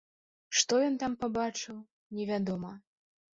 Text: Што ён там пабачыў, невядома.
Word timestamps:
Што 0.61 0.79
ён 0.85 0.95
там 1.03 1.13
пабачыў, 1.25 1.77
невядома. 2.21 2.73